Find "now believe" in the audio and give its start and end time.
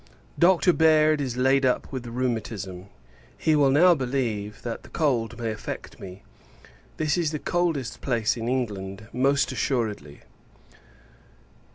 3.69-4.63